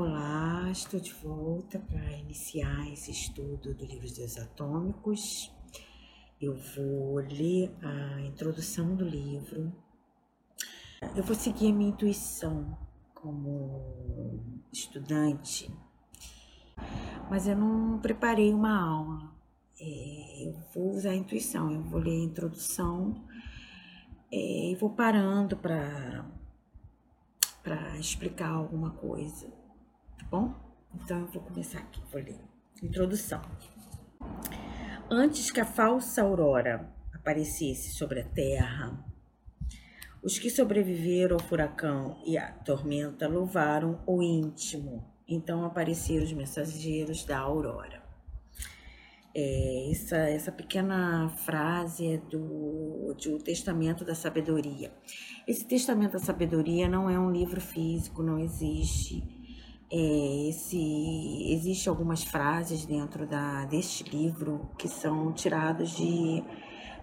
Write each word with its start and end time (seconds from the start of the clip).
Olá, 0.00 0.70
estou 0.70 1.00
de 1.00 1.12
volta 1.12 1.80
para 1.80 2.12
iniciar 2.12 2.86
esse 2.92 3.10
estudo 3.10 3.74
do 3.74 3.84
livro 3.84 4.06
dos 4.06 4.38
atômicos. 4.38 5.52
Eu 6.40 6.54
vou 6.54 7.16
ler 7.16 7.74
a 7.82 8.20
introdução 8.20 8.94
do 8.94 9.04
livro. 9.04 9.72
Eu 11.16 11.24
vou 11.24 11.34
seguir 11.34 11.72
a 11.72 11.74
minha 11.74 11.90
intuição 11.90 12.78
como 13.12 14.38
estudante, 14.72 15.68
mas 17.28 17.48
eu 17.48 17.56
não 17.56 17.98
preparei 17.98 18.54
uma 18.54 18.80
aula. 18.80 19.32
É, 19.80 20.46
eu 20.46 20.54
vou 20.72 20.90
usar 20.90 21.10
a 21.10 21.16
intuição, 21.16 21.72
eu 21.72 21.82
vou 21.82 21.98
ler 21.98 22.20
a 22.20 22.24
introdução 22.24 23.20
é, 24.30 24.70
e 24.70 24.76
vou 24.76 24.90
parando 24.90 25.56
para 25.56 26.24
explicar 27.98 28.50
alguma 28.50 28.92
coisa, 28.92 29.58
bom? 30.30 30.54
Então 30.94 31.20
eu 31.20 31.26
vou 31.26 31.42
começar 31.42 31.78
aqui, 31.78 32.02
vou 32.10 32.20
ler. 32.20 32.38
Introdução. 32.82 33.40
Antes 35.10 35.50
que 35.50 35.60
a 35.60 35.64
falsa 35.64 36.22
aurora 36.22 36.92
aparecesse 37.14 37.90
sobre 37.94 38.20
a 38.20 38.24
terra, 38.24 39.04
os 40.22 40.38
que 40.38 40.50
sobreviveram 40.50 41.36
ao 41.36 41.42
furacão 41.42 42.20
e 42.26 42.36
à 42.36 42.50
tormenta 42.52 43.28
louvaram 43.28 44.00
o 44.06 44.22
íntimo. 44.22 45.04
Então 45.26 45.64
apareceram 45.64 46.24
os 46.24 46.32
mensageiros 46.32 47.24
da 47.24 47.38
aurora. 47.38 48.02
É, 49.34 49.90
essa, 49.90 50.16
essa 50.16 50.50
pequena 50.50 51.28
frase 51.28 52.14
é 52.14 52.16
do, 52.16 53.14
do 53.14 53.38
Testamento 53.38 54.04
da 54.04 54.14
Sabedoria. 54.14 54.92
Esse 55.46 55.64
Testamento 55.64 56.12
da 56.12 56.18
Sabedoria 56.18 56.88
não 56.88 57.08
é 57.08 57.18
um 57.18 57.30
livro 57.30 57.60
físico, 57.60 58.22
não 58.22 58.38
existe. 58.38 59.37
É, 59.90 60.48
existe 60.48 61.88
algumas 61.88 62.22
frases 62.22 62.84
dentro 62.84 63.26
da, 63.26 63.64
deste 63.64 64.04
livro 64.04 64.68
que 64.78 64.86
são 64.86 65.32
tirados 65.32 65.96
de, 65.96 66.44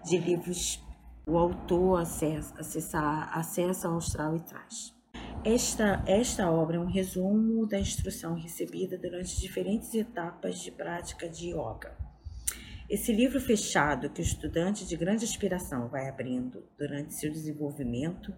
de 0.04 0.18
livros 0.18 0.84
o 1.28 1.38
autor 1.38 2.02
acessa, 2.02 2.54
acessa, 2.60 3.30
acessa 3.34 3.88
ao 3.88 3.98
astral 3.98 4.36
e 4.36 4.40
traz. 4.42 4.94
Esta, 5.44 6.04
esta 6.06 6.52
obra 6.52 6.78
é 6.78 6.80
um 6.80 6.86
resumo 6.86 7.66
da 7.68 7.80
instrução 7.80 8.36
recebida 8.36 8.98
durante 8.98 9.40
diferentes 9.40 9.94
etapas 9.94 10.60
de 10.60 10.72
prática 10.72 11.28
de 11.28 11.50
yoga. 11.50 11.98
Esse 12.88 13.12
livro 13.12 13.40
fechado 13.42 14.12
que 14.12 14.22
o 14.22 14.24
estudante 14.24 14.86
de 14.86 14.96
grande 14.96 15.26
aspiração 15.26 15.88
vai 15.88 16.08
abrindo 16.08 16.64
durante 16.78 17.16
seu 17.16 17.32
desenvolvimento 17.32 18.32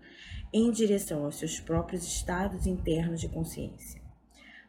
em 0.54 0.72
direção 0.72 1.26
aos 1.26 1.36
seus 1.36 1.60
próprios 1.60 2.06
estados 2.06 2.66
internos 2.66 3.20
de 3.20 3.28
consciência. 3.28 3.97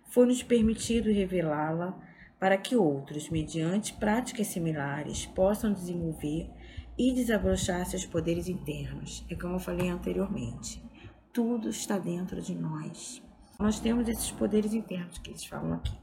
Foi-nos 0.09 0.42
permitido 0.42 1.12
revelá-la 1.12 1.98
para 2.39 2.56
que 2.56 2.77
outros, 2.77 3.28
mediante 3.28 3.92
práticas 3.95 4.48
similares, 4.48 5.27
possam 5.27 5.73
desenvolver 5.73 6.51
e 6.97 7.12
desabrochar 7.12 7.84
seus 7.87 8.05
poderes 8.05 8.48
internos. 8.48 9.25
É 9.31 9.34
como 9.34 9.55
eu 9.55 9.61
falei 9.61 9.89
anteriormente, 9.89 10.83
tudo 11.33 11.69
está 11.69 11.98
dentro 11.98 12.41
de 12.41 12.55
nós. 12.55 13.23
Nós 13.59 13.81
temos 13.81 14.09
esses 14.09 14.31
poderes 14.31 14.73
internos 14.73 15.19
que 15.19 15.31
eles 15.31 15.45
falam 15.45 15.75
aqui 15.75 15.97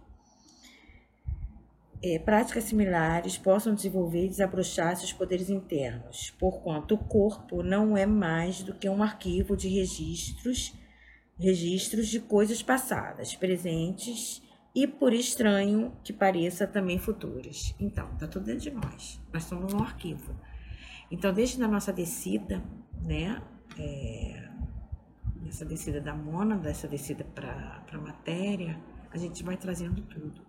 é, 2.06 2.20
práticas 2.20 2.66
similares 2.66 3.36
possam 3.36 3.73
desenvolver 3.73 4.26
e 4.26 4.30
desabrochar 4.30 4.95
seus 4.95 5.11
poderes 5.11 5.50
internos, 5.50 6.31
porquanto 6.38 6.94
o 6.94 6.98
corpo 7.00 7.64
não 7.64 7.98
é 7.98 8.06
mais 8.06 8.61
do 8.61 8.76
que 8.76 8.88
um 8.88 9.02
arquivo 9.02 9.58
de 9.58 9.67
registros, 9.67 10.72
registros 11.38 12.08
de 12.08 12.19
coisas 12.19 12.61
passadas, 12.61 13.36
presentes 13.36 14.42
e, 14.73 14.87
por 14.87 15.14
estranho 15.14 15.93
que 16.04 16.11
pareça, 16.11 16.65
também 16.67 16.98
futuras. 16.98 17.73
Então, 17.80 18.11
está 18.14 18.27
tudo 18.27 18.45
dentro 18.45 18.61
de 18.61 18.71
nós. 18.71 19.21
Nós 19.33 19.43
somos 19.43 19.73
um 19.73 19.80
arquivo. 19.80 20.36
Então, 21.11 21.33
desde 21.33 21.61
a 21.64 21.67
nossa 21.67 21.93
descida, 21.93 22.64
né, 23.02 23.42
é, 23.77 24.49
essa 25.48 25.65
descida 25.65 26.02
da 26.02 26.14
mônada, 26.14 26.64
dessa 26.64 26.87
descida 26.87 27.23
para 27.23 27.83
a 27.92 27.98
matéria, 27.98 28.80
a 29.11 29.17
gente 29.17 29.43
vai 29.43 29.55
trazendo 29.55 30.02
tudo. 30.02 30.42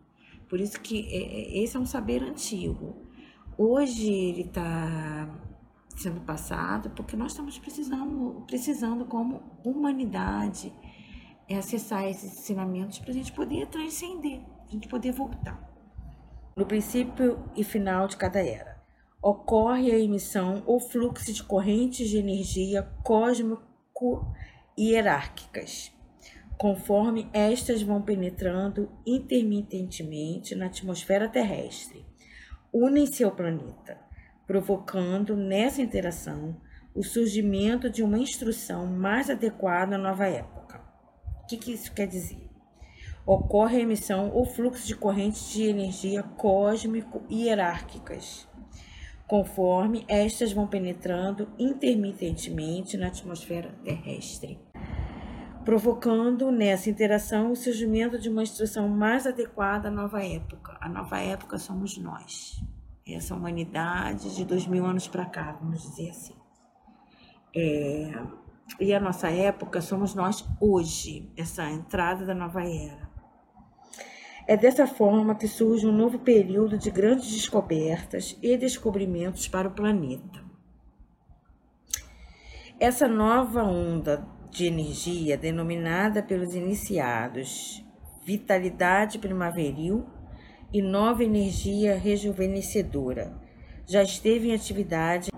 Por 0.48 0.60
isso 0.60 0.80
que 0.80 1.06
é, 1.08 1.60
é, 1.60 1.62
esse 1.62 1.76
é 1.76 1.80
um 1.80 1.86
saber 1.86 2.22
antigo. 2.22 2.96
Hoje 3.58 4.12
ele 4.12 4.42
está 4.42 5.28
sendo 5.96 6.20
passado 6.20 6.90
porque 6.90 7.16
nós 7.16 7.32
estamos 7.32 7.58
precisando, 7.58 8.44
precisando 8.46 9.04
como 9.04 9.42
humanidade, 9.64 10.72
é 11.48 11.56
acessar 11.56 12.04
esses 12.04 12.38
ensinamentos 12.38 12.98
para 12.98 13.10
a 13.10 13.14
gente 13.14 13.32
poder 13.32 13.66
transcender, 13.66 14.40
a 14.66 14.70
gente 14.70 14.88
poder 14.88 15.12
voltar. 15.12 15.60
No 16.56 16.66
princípio 16.66 17.38
e 17.54 17.62
final 17.62 18.08
de 18.08 18.16
cada 18.16 18.40
era, 18.40 18.82
ocorre 19.22 19.90
a 19.90 19.98
emissão 19.98 20.62
ou 20.66 20.80
fluxo 20.80 21.32
de 21.32 21.42
correntes 21.42 22.08
de 22.08 22.18
energia 22.18 22.82
cósmico 23.02 24.32
hierárquicas 24.78 25.96
conforme 26.56 27.28
estas 27.32 27.82
vão 27.82 28.00
penetrando 28.00 28.90
intermitentemente 29.06 30.54
na 30.54 30.66
atmosfera 30.66 31.28
terrestre, 31.28 32.04
unem-se 32.72 33.22
ao 33.22 33.32
planeta, 33.32 33.98
provocando 34.46 35.36
nessa 35.36 35.82
interação 35.82 36.56
o 36.94 37.02
surgimento 37.02 37.90
de 37.90 38.02
uma 38.02 38.18
instrução 38.18 38.86
mais 38.86 39.28
adequada 39.28 39.96
à 39.96 39.98
nova 39.98 40.26
época. 40.26 40.80
O 41.42 41.46
que, 41.46 41.56
que 41.56 41.72
isso 41.72 41.92
quer 41.92 42.06
dizer? 42.06 42.48
Ocorre 43.26 43.78
a 43.78 43.80
emissão 43.80 44.30
ou 44.32 44.46
fluxo 44.46 44.86
de 44.86 44.94
correntes 44.94 45.50
de 45.50 45.64
energia 45.64 46.22
cósmico 46.22 47.22
hierárquicas, 47.30 48.48
conforme 49.26 50.04
estas 50.08 50.52
vão 50.52 50.66
penetrando 50.66 51.48
intermitentemente 51.58 52.96
na 52.96 53.08
atmosfera 53.08 53.74
terrestre 53.84 54.58
provocando 55.66 56.52
nessa 56.52 56.88
interação 56.88 57.50
o 57.50 57.56
surgimento 57.56 58.16
de 58.20 58.28
uma 58.28 58.44
instrução 58.44 58.88
mais 58.88 59.26
adequada 59.26 59.88
à 59.88 59.90
nova 59.90 60.24
época. 60.24 60.78
A 60.80 60.88
nova 60.88 61.18
época 61.18 61.58
somos 61.58 61.98
nós, 61.98 62.62
essa 63.06 63.34
humanidade 63.34 64.34
de 64.34 64.44
dois 64.44 64.66
mil 64.66 64.84
anos 64.84 65.06
para 65.06 65.26
cá, 65.26 65.52
vamos 65.60 65.82
dizer 65.82 66.10
assim. 66.10 66.34
É, 67.54 68.12
e 68.80 68.92
a 68.92 69.00
nossa 69.00 69.30
época 69.30 69.80
somos 69.80 70.14
nós 70.14 70.44
hoje, 70.60 71.30
essa 71.36 71.70
entrada 71.70 72.26
da 72.26 72.34
nova 72.34 72.62
era. 72.62 73.08
É 74.48 74.56
dessa 74.56 74.86
forma 74.86 75.34
que 75.34 75.48
surge 75.48 75.86
um 75.86 75.92
novo 75.92 76.18
período 76.18 76.78
de 76.78 76.90
grandes 76.90 77.32
descobertas 77.32 78.38
e 78.42 78.56
descobrimentos 78.56 79.48
para 79.48 79.68
o 79.68 79.72
planeta. 79.72 80.44
Essa 82.78 83.08
nova 83.08 83.62
onda 83.62 84.26
de 84.50 84.66
energia 84.66 85.36
denominada 85.36 86.22
pelos 86.22 86.54
iniciados 86.54 87.84
vitalidade 88.26 89.20
primaveril 89.20 90.04
e 90.72 90.82
nova 90.82 91.24
energia 91.24 91.96
rejuvenescedora. 91.96 93.40
Já 93.86 94.02
esteve 94.02 94.48
em 94.48 94.54
atividade 94.54 95.30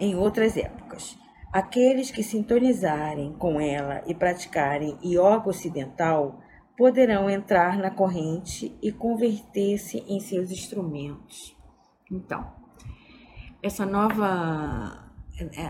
em 0.00 0.14
outras 0.14 0.56
épocas. 0.56 1.18
Aqueles 1.52 2.10
que 2.10 2.22
sintonizarem 2.22 3.32
com 3.34 3.60
ela 3.60 4.02
e 4.06 4.14
praticarem 4.14 4.98
yoga 5.02 5.48
ocidental 5.48 6.40
poderão 6.76 7.28
entrar 7.28 7.78
na 7.78 7.90
corrente 7.90 8.76
e 8.82 8.92
converter-se 8.92 9.98
em 10.06 10.20
seus 10.20 10.50
instrumentos. 10.50 11.56
Então, 12.10 12.52
essa 13.62 13.84
nova 13.84 15.08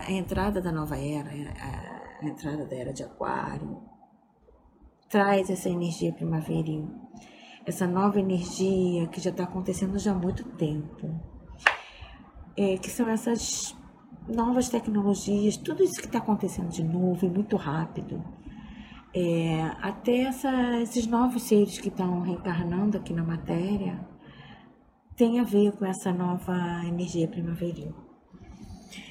a 0.07 0.11
entrada 0.11 0.61
da 0.61 0.71
nova 0.71 0.97
era, 0.97 1.29
a 1.29 2.25
entrada 2.25 2.65
da 2.65 2.75
era 2.75 2.91
de 2.91 3.03
Aquário, 3.03 3.81
traz 5.07 5.49
essa 5.49 5.69
energia 5.69 6.11
primaveril, 6.11 6.89
essa 7.69 7.85
nova 7.85 8.19
energia 8.19 9.07
que 9.07 9.21
já 9.21 9.29
está 9.29 9.43
acontecendo 9.43 9.97
já 9.99 10.11
há 10.11 10.15
muito 10.15 10.43
tempo, 10.43 11.19
é, 12.57 12.77
que 12.77 12.89
são 12.89 13.07
essas 13.07 13.75
novas 14.27 14.69
tecnologias, 14.69 15.55
tudo 15.55 15.83
isso 15.83 15.99
que 15.99 16.07
está 16.07 16.17
acontecendo 16.17 16.69
de 16.69 16.83
novo 16.83 17.25
e 17.25 17.29
muito 17.29 17.55
rápido. 17.55 18.23
É, 19.13 19.61
até 19.81 20.21
essa, 20.23 20.79
esses 20.81 21.07
novos 21.07 21.43
seres 21.43 21.79
que 21.79 21.89
estão 21.89 22.21
reencarnando 22.21 22.97
aqui 22.97 23.13
na 23.13 23.23
matéria 23.23 23.99
tem 25.15 25.39
a 25.39 25.43
ver 25.43 25.71
com 25.73 25.85
essa 25.85 26.11
nova 26.11 26.83
energia 26.85 27.27
primaveril. 27.27 27.93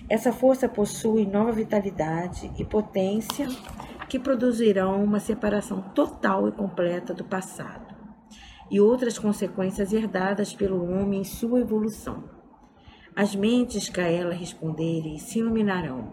Essa 0.09 0.33
força 0.33 0.69
possui 0.69 1.27
nova 1.27 1.53
vitalidade 1.53 2.51
e 2.59 2.65
potência 2.65 3.47
que 4.09 4.19
produzirão 4.19 5.05
uma 5.05 5.21
separação 5.21 5.81
total 5.95 6.49
e 6.49 6.53
completa 6.53 7.13
do 7.13 7.25
passado 7.25 7.88
e 8.71 8.81
outras 8.81 9.19
consequências 9.19 9.93
herdadas 9.93 10.53
pelo 10.53 10.85
homem 10.91 11.21
em 11.21 11.25
sua 11.25 11.61
evolução. 11.61 12.25
As 13.15 13.35
mentes 13.35 13.89
que 13.89 14.01
a 14.01 14.09
ela 14.09 14.33
responderem 14.33 15.19
se 15.19 15.41
iluminarão, 15.41 16.13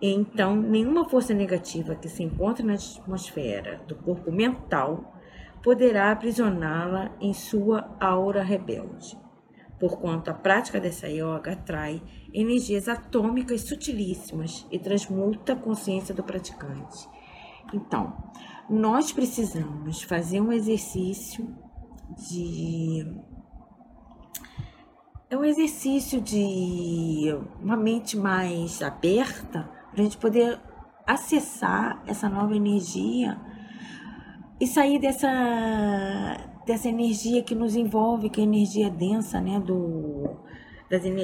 e 0.00 0.10
então 0.10 0.56
nenhuma 0.56 1.08
força 1.08 1.34
negativa 1.34 1.94
que 1.94 2.08
se 2.08 2.22
encontre 2.22 2.64
na 2.64 2.74
atmosfera 2.74 3.82
do 3.86 3.94
corpo 3.94 4.32
mental 4.32 5.14
poderá 5.62 6.10
aprisioná-la 6.10 7.14
em 7.20 7.34
sua 7.34 7.94
aura 8.00 8.42
rebelde. 8.42 9.18
Porquanto 9.78 10.30
a 10.30 10.34
prática 10.34 10.80
dessa 10.80 11.08
yoga 11.08 11.52
atrai 11.52 12.02
energias 12.32 12.88
atômicas 12.88 13.62
sutilíssimas 13.62 14.66
e 14.70 14.78
transmuta 14.78 15.52
a 15.52 15.56
consciência 15.56 16.14
do 16.14 16.22
praticante. 16.22 17.08
Então, 17.72 18.14
nós 18.68 19.12
precisamos 19.12 20.02
fazer 20.02 20.40
um 20.40 20.52
exercício 20.52 21.46
de 22.16 23.06
é 25.28 25.36
um 25.36 25.44
exercício 25.44 26.20
de 26.20 27.32
uma 27.62 27.76
mente 27.76 28.16
mais 28.16 28.82
aberta 28.82 29.70
para 29.92 30.00
a 30.00 30.02
gente 30.02 30.16
poder 30.16 30.58
acessar 31.06 32.02
essa 32.06 32.28
nova 32.28 32.54
energia 32.54 33.38
e 34.60 34.66
sair 34.66 34.98
dessa 34.98 35.28
dessa 36.66 36.88
energia 36.88 37.42
que 37.42 37.54
nos 37.54 37.74
envolve, 37.74 38.28
que 38.28 38.40
é 38.40 38.44
a 38.44 38.46
energia 38.46 38.90
densa, 38.90 39.40
né, 39.40 39.58
do 39.58 40.36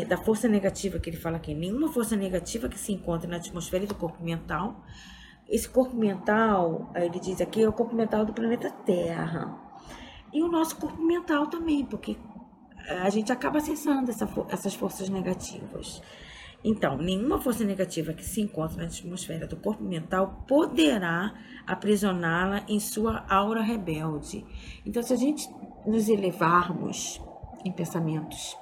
da 0.09 0.17
força 0.17 0.47
negativa 0.47 0.99
que 1.01 1.11
ele 1.11 1.17
fala 1.17 1.37
aqui. 1.37 1.53
Nenhuma 1.53 1.93
força 1.93 2.15
negativa 2.15 2.69
que 2.69 2.79
se 2.79 2.93
encontra 2.93 3.29
na 3.29 3.37
atmosfera 3.37 3.85
do 3.85 3.95
corpo 3.95 4.23
mental. 4.23 4.85
Esse 5.49 5.69
corpo 5.69 5.97
mental, 5.97 6.93
ele 6.95 7.19
diz 7.19 7.41
aqui, 7.41 7.63
é 7.63 7.69
o 7.69 7.73
corpo 7.73 7.95
mental 7.95 8.25
do 8.25 8.33
planeta 8.33 8.71
Terra. 8.71 9.66
E 10.37 10.43
o 10.43 10.49
nosso 10.49 10.77
corpo 10.77 11.03
mental 11.03 11.47
também, 11.47 11.83
porque 11.83 12.15
a 13.03 13.09
gente 13.09 13.33
acaba 13.33 13.57
acessando 13.57 14.11
essa, 14.11 14.29
essas 14.51 14.75
forças 14.75 15.09
negativas. 15.09 16.03
Então, 16.63 16.99
nenhuma 16.99 17.41
força 17.41 17.65
negativa 17.65 18.13
que 18.13 18.23
se 18.23 18.43
encontra 18.43 18.77
na 18.77 18.85
atmosfera 18.85 19.47
do 19.47 19.57
corpo 19.57 19.83
mental 19.83 20.45
poderá 20.47 21.33
aprisioná-la 21.67 22.67
em 22.69 22.79
sua 22.79 23.25
aura 23.31 23.63
rebelde. 23.63 24.45
Então, 24.85 25.03
se 25.03 25.15
a 25.15 25.17
gente 25.17 25.49
nos 25.87 26.07
elevarmos 26.07 27.19
em 27.65 27.73
pensamentos 27.73 28.59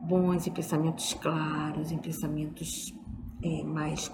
bons, 0.00 0.44
em 0.48 0.50
pensamentos 0.50 1.14
claros, 1.14 1.92
em 1.92 1.98
pensamentos 1.98 2.92
é, 3.44 3.62
mais 3.62 4.10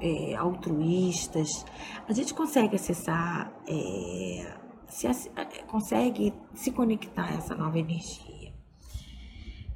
é, 0.00 0.36
altruístas, 0.36 1.66
a 2.08 2.12
gente 2.12 2.32
consegue 2.32 2.76
acessar, 2.76 3.52
é, 3.66 4.63
se, 4.94 5.08
consegue 5.66 6.32
se 6.54 6.70
conectar 6.70 7.24
a 7.24 7.34
essa 7.34 7.54
nova 7.54 7.78
energia. 7.78 8.54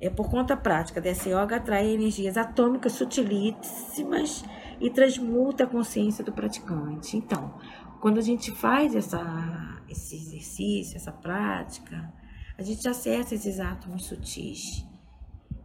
É 0.00 0.08
por 0.08 0.30
conta 0.30 0.56
prática 0.56 1.00
dessa 1.00 1.28
yoga 1.28 1.56
atrai 1.56 1.88
energias 1.88 2.36
atômicas 2.36 2.92
sutilíssimas 2.92 4.44
e 4.80 4.88
transmuta 4.90 5.64
a 5.64 5.66
consciência 5.66 6.22
do 6.22 6.32
praticante. 6.32 7.16
Então, 7.16 7.58
quando 8.00 8.18
a 8.18 8.22
gente 8.22 8.52
faz 8.52 8.94
essa, 8.94 9.82
esse 9.88 10.14
exercício, 10.14 10.96
essa 10.96 11.10
prática, 11.10 12.12
a 12.56 12.62
gente 12.62 12.88
acessa 12.88 13.34
esses 13.34 13.58
átomos 13.58 14.04
sutis, 14.06 14.86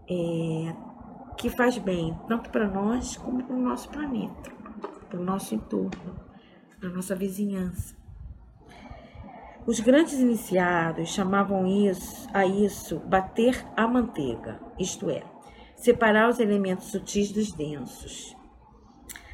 é, 0.09 0.75
que 1.37 1.51
faz 1.51 1.77
bem 1.77 2.17
tanto 2.27 2.49
para 2.49 2.67
nós 2.67 3.17
como 3.17 3.43
para 3.43 3.55
o 3.55 3.61
nosso 3.61 3.87
planeta, 3.89 4.51
para 5.09 5.19
o 5.19 5.23
nosso 5.23 5.53
entorno, 5.53 6.19
para 6.79 6.89
a 6.89 6.91
nossa 6.91 7.15
vizinhança. 7.15 8.02
Os 9.65 9.79
grandes 9.79 10.19
iniciados 10.19 11.07
chamavam 11.07 11.65
isso, 11.65 12.27
a 12.33 12.45
isso 12.45 12.99
bater 12.99 13.65
a 13.77 13.87
manteiga, 13.87 14.59
isto 14.77 15.09
é, 15.09 15.23
separar 15.73 16.29
os 16.29 16.39
elementos 16.39 16.87
sutis 16.87 17.31
dos 17.31 17.53
densos. 17.53 18.35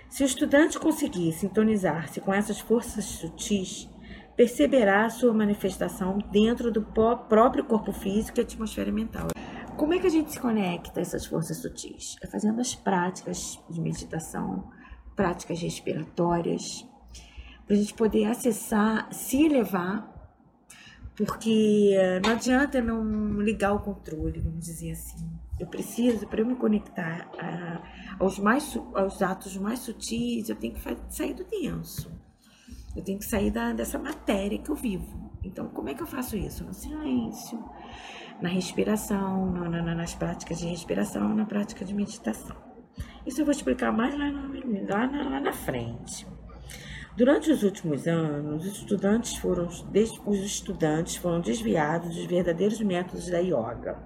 Se 0.08 0.22
o 0.22 0.28
estudante 0.28 0.78
conseguir 0.78 1.31
sintonizar-se 1.34 2.22
com 2.22 2.31
essas 2.31 2.60
forças 2.60 3.06
sutis, 3.06 3.90
perceberá 4.36 5.06
a 5.06 5.10
sua 5.10 5.34
manifestação 5.34 6.20
dentro 6.31 6.72
do 6.72 6.84
próprio 6.84 7.66
corpo 7.66 7.92
físico 7.92 8.40
e 8.40 8.42
atmosfera 8.42 8.92
mental. 8.92 9.30
Como 9.76 9.96
é 9.96 10.00
que 10.00 10.08
a 10.08 10.12
gente 10.12 10.31
se 10.31 10.40
conecta 10.40 11.00
a 11.00 11.02
essas 11.02 11.26
forças 11.26 11.58
sutis? 11.58 12.18
É 12.22 12.28
fazendo 12.28 12.62
as 12.62 12.76
práticas 12.76 13.60
de 13.68 13.81
meditação, 13.81 14.70
práticas 15.16 15.60
respiratórias, 15.60 16.88
para 17.66 17.76
a 17.76 17.80
gente 17.80 17.96
poder 17.96 18.26
acessar, 18.26 19.12
se 19.12 19.44
elevar 19.46 20.19
porque 21.25 21.98
não 22.24 22.31
adianta 22.31 22.81
não 22.81 23.42
ligar 23.42 23.74
o 23.74 23.80
controle, 23.81 24.39
vamos 24.39 24.66
dizer 24.66 24.92
assim. 24.92 25.30
Eu 25.60 25.68
preciso, 25.68 26.25
para 26.25 26.39
eu 26.39 26.45
me 26.45 26.56
conectar 26.56 27.30
a, 27.38 27.81
aos, 28.18 28.39
mais, 28.39 28.77
aos 28.94 29.21
atos 29.21 29.57
mais 29.57 29.80
sutis, 29.80 30.48
eu 30.48 30.56
tenho 30.56 30.74
que 30.74 30.81
sair 31.10 31.33
do 31.33 31.44
denso. 31.44 32.10
Eu 32.95 33.04
tenho 33.04 33.19
que 33.19 33.25
sair 33.25 33.51
da, 33.51 33.74
dessa 33.74 34.00
matéria 34.00 34.57
que 34.57 34.69
eu 34.69 34.75
vivo. 34.75 35.30
Então, 35.44 35.68
como 35.68 35.89
é 35.89 35.94
que 35.94 36.01
eu 36.01 36.07
faço 36.07 36.38
isso? 36.38 36.63
No 36.63 36.74
silêncio, 36.74 37.62
na 38.42 38.48
respiração, 38.48 39.51
na, 39.51 39.69
na, 39.69 39.95
nas 39.95 40.16
práticas 40.16 40.60
de 40.60 40.68
respiração, 40.68 41.36
na 41.36 41.45
prática 41.45 41.83
de 41.83 41.94
meditação. 41.94 42.56
Isso 43.25 43.42
eu 43.42 43.45
vou 43.45 43.51
explicar 43.51 43.92
mais 43.92 44.18
lá, 44.18 44.30
lá, 44.30 45.30
lá 45.30 45.39
na 45.42 45.51
frente. 45.51 46.25
Durante 47.19 47.51
os 47.51 47.63
últimos 47.63 48.07
anos, 48.07 48.66
os 48.66 48.77
estudantes 48.77 49.36
foram, 49.36 49.68
os 49.68 50.39
estudantes 50.39 51.18
foram 51.18 51.42
desviados 51.42 52.16
dos 52.16 52.25
verdadeiros 52.25 52.80
métodos 52.80 53.30
da 53.30 53.39
yoga. 53.39 54.00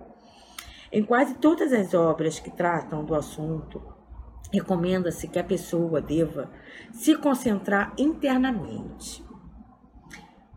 Em 0.91 1.03
quase 1.03 1.35
todas 1.35 1.71
as 1.71 1.93
obras 1.93 2.39
que 2.39 2.49
tratam 2.49 3.05
do 3.05 3.13
assunto, 3.13 3.79
recomenda-se 4.51 5.27
que 5.27 5.37
a 5.37 5.43
pessoa 5.43 6.01
deva 6.01 6.49
se 6.91 7.15
concentrar 7.15 7.93
internamente. 7.99 9.23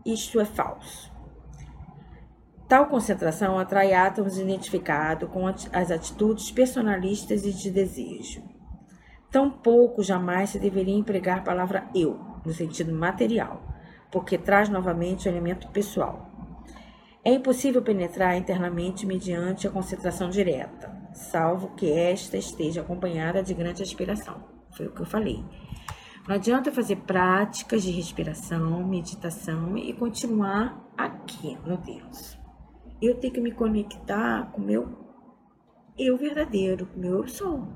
Isto 0.03 0.39
é 0.39 0.45
falso. 0.45 1.11
Tal 2.67 2.87
concentração 2.87 3.59
atrai 3.59 3.93
átomos 3.93 4.39
identificados 4.39 5.29
com 5.29 5.45
as 5.45 5.91
atitudes 5.91 6.49
personalistas 6.49 7.45
e 7.45 7.53
de 7.53 7.69
desejo. 7.69 8.41
Tampouco 9.29 10.01
jamais 10.01 10.49
se 10.49 10.57
deveria 10.57 10.97
empregar 10.97 11.37
a 11.37 11.43
palavra 11.43 11.87
eu, 11.93 12.36
no 12.47 12.53
sentido 12.53 12.93
material, 12.93 13.61
porque 14.09 14.37
traz 14.37 14.69
novamente 14.69 15.27
o 15.27 15.31
elemento 15.31 15.67
pessoal. 15.67 16.31
É 17.23 17.33
impossível 17.33 17.81
penetrar 17.81 18.37
internamente 18.37 19.05
mediante 19.05 19.67
a 19.67 19.69
concentração 19.69 20.29
direta, 20.29 20.89
salvo 21.13 21.75
que 21.75 21.91
esta 21.91 22.37
esteja 22.37 22.79
acompanhada 22.79 23.43
de 23.43 23.53
grande 23.53 23.83
aspiração. 23.83 24.45
Foi 24.71 24.87
o 24.87 24.91
que 24.91 25.01
eu 25.01 25.05
falei. 25.05 25.43
Não 26.25 26.35
adianta 26.35 26.71
fazer 26.71 26.97
práticas 26.97 27.83
de 27.83 27.91
respiração, 27.91 28.81
meditação 28.87 29.77
e 29.77 29.91
continuar 29.91 30.89
aqui 30.97 31.57
no 31.65 31.77
Deus. 31.77 32.37
Eu 33.01 33.15
tenho 33.15 33.33
que 33.33 33.41
me 33.41 33.51
conectar 33.51 34.49
com 34.51 34.61
o 34.61 34.65
meu 34.65 34.87
eu 35.97 36.15
verdadeiro, 36.15 36.85
com 36.85 36.97
o 36.97 37.01
meu 37.01 37.17
eu 37.23 37.27
sou. 37.27 37.67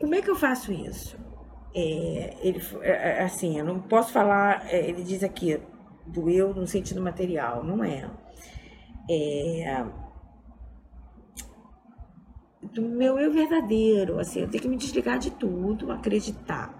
Como 0.00 0.14
é 0.16 0.20
que 0.20 0.30
eu 0.30 0.36
faço 0.36 0.72
isso? 0.72 1.27
É, 1.80 2.36
ele, 2.42 2.60
é, 2.80 3.20
é, 3.20 3.22
assim, 3.22 3.56
eu 3.56 3.64
não 3.64 3.80
posso 3.80 4.12
falar, 4.12 4.66
é, 4.66 4.88
ele 4.88 5.04
diz 5.04 5.22
aqui, 5.22 5.60
do 6.04 6.28
eu 6.28 6.52
no 6.52 6.66
sentido 6.66 7.00
material, 7.00 7.62
não 7.62 7.84
é. 7.84 8.10
é 9.08 9.86
do 12.72 12.82
meu 12.82 13.16
eu 13.16 13.32
verdadeiro, 13.32 14.18
assim, 14.18 14.40
eu 14.40 14.48
tenho 14.48 14.62
que 14.62 14.68
me 14.68 14.76
desligar 14.76 15.20
de 15.20 15.30
tudo, 15.30 15.92
acreditar 15.92 16.76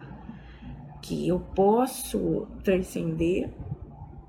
que 1.01 1.29
eu 1.29 1.39
posso 1.39 2.49
transcender, 2.65 3.55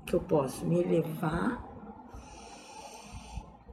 que 0.06 0.14
eu 0.14 0.20
posso 0.20 0.64
me 0.64 0.78
elevar, 0.78 1.66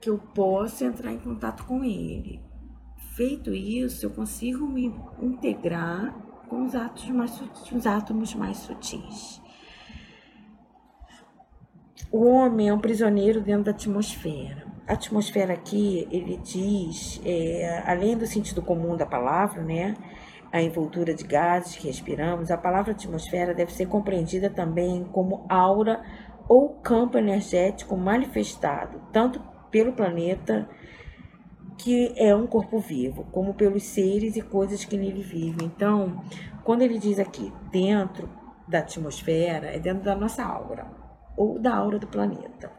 que 0.01 0.09
eu 0.09 0.17
posso 0.17 0.83
entrar 0.83 1.13
em 1.13 1.19
contato 1.19 1.63
com 1.65 1.83
ele. 1.83 2.41
Feito 3.15 3.53
isso, 3.53 4.03
eu 4.03 4.09
consigo 4.09 4.65
me 4.67 4.91
integrar 5.21 6.26
com 6.49 6.65
os, 6.65 6.75
átomos 6.75 7.09
mais, 7.09 7.43
os 7.71 7.87
átomos 7.87 8.35
mais 8.35 8.57
sutis. 8.57 9.41
O 12.11 12.25
homem 12.25 12.69
é 12.69 12.73
um 12.73 12.79
prisioneiro 12.79 13.41
dentro 13.41 13.65
da 13.65 13.71
atmosfera. 13.71 14.65
A 14.87 14.93
atmosfera 14.93 15.53
aqui, 15.53 16.07
ele 16.09 16.37
diz, 16.37 17.21
é, 17.25 17.83
além 17.85 18.17
do 18.17 18.25
sentido 18.25 18.61
comum 18.61 18.95
da 18.95 19.05
palavra, 19.05 19.61
né, 19.61 19.93
a 20.51 20.61
envoltura 20.61 21.13
de 21.13 21.25
gases 21.25 21.75
que 21.75 21.87
respiramos, 21.87 22.49
a 22.49 22.57
palavra 22.57 22.93
atmosfera 22.93 23.53
deve 23.53 23.73
ser 23.73 23.87
compreendida 23.87 24.49
também 24.49 25.03
como 25.11 25.45
aura 25.49 26.01
ou 26.47 26.69
campo 26.75 27.17
energético 27.17 27.97
manifestado, 27.97 29.01
tanto 29.11 29.41
pelo 29.69 29.91
planeta 29.91 30.69
que 31.77 32.13
é 32.15 32.35
um 32.35 32.47
corpo 32.47 32.79
vivo, 32.79 33.25
como 33.31 33.53
pelos 33.53 33.83
seres 33.83 34.35
e 34.35 34.41
coisas 34.41 34.83
que 34.83 34.97
nele 34.97 35.21
vivem. 35.21 35.67
Então, 35.67 36.23
quando 36.63 36.81
ele 36.81 36.97
diz 36.97 37.19
aqui 37.19 37.53
dentro 37.71 38.29
da 38.67 38.79
atmosfera, 38.79 39.67
é 39.67 39.79
dentro 39.79 40.03
da 40.03 40.15
nossa 40.15 40.43
aura, 40.43 40.87
ou 41.37 41.59
da 41.59 41.75
aura 41.75 41.99
do 41.99 42.07
planeta. 42.07 42.71